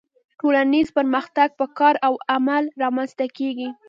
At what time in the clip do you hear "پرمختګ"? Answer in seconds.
0.97-1.49